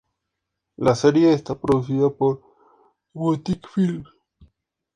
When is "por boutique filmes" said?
2.09-4.07